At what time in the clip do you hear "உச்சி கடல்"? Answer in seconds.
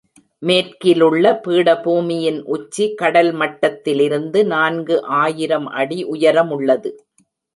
2.45-3.31